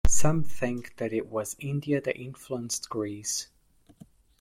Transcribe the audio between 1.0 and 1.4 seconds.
it